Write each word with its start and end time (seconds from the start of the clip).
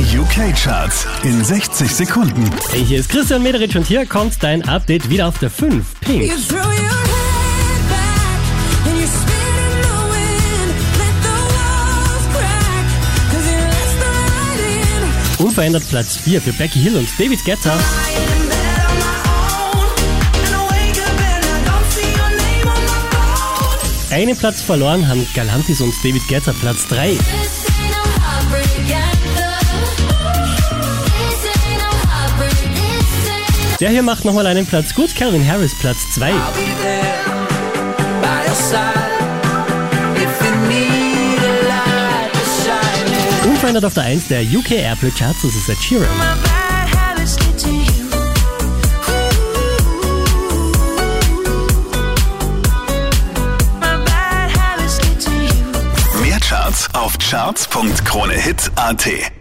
Die 0.00 0.16
UK-Charts 0.16 1.06
in 1.24 1.44
60 1.44 1.94
Sekunden. 1.94 2.50
Hey, 2.70 2.82
hier 2.82 3.00
ist 3.00 3.10
Christian 3.10 3.42
Mederich 3.42 3.76
und 3.76 3.86
hier 3.86 4.06
kommt 4.06 4.42
dein 4.42 4.66
Update 4.66 5.10
wieder 5.10 5.28
auf 5.28 5.38
der 5.40 5.50
5. 5.50 5.84
Pink. 6.00 6.32
Unverändert 15.36 15.86
Platz 15.90 16.16
4 16.16 16.40
für 16.40 16.54
Becky 16.54 16.78
Hill 16.78 16.96
und 16.96 17.08
David 17.18 17.44
Guetta. 17.44 17.78
Einen 24.10 24.36
Platz 24.38 24.62
verloren 24.62 25.06
haben 25.06 25.26
Galantis 25.34 25.82
und 25.82 25.92
David 26.02 26.26
Guetta 26.26 26.54
Platz 26.54 26.86
3. 26.88 27.18
Der 33.80 33.88
hier 33.88 34.02
macht 34.02 34.26
nochmal 34.26 34.46
einen 34.46 34.66
Platz 34.66 34.94
gut, 34.94 35.16
Calvin 35.16 35.46
Harris 35.46 35.74
Platz 35.78 35.96
2. 36.14 36.30
I'll 36.30 36.52
be 36.52 36.66
there 36.82 37.14
by 38.20 38.44
your 38.46 38.54
side 38.54 38.92
if 40.16 40.42
you 40.42 40.50
need 40.68 41.38
a 41.38 41.62
light 41.66 42.30
to 42.30 42.44
shine 42.62 43.08
in. 43.42 43.50
Unverändert 43.50 43.86
auf 43.86 43.94
der 43.94 44.02
1 44.02 44.28
der 44.28 44.42
UK 44.42 44.72
Airplay 44.72 45.10
Charts, 45.10 45.40
das 45.42 45.54
ist 45.54 45.70
Ed 45.70 45.78
Sheeran. 45.78 46.06
Mehr 56.20 56.40
Charts 56.40 56.90
auf 56.92 57.16
charts.kronehit.at. 57.16 59.39